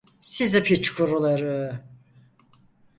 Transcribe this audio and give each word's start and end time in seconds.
Sizi 0.21 0.63
piç 0.63 0.91
kuruları! 0.93 1.83